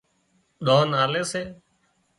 ۮانَ 0.65 0.89
آلي 1.03 1.21
سي 1.31 1.41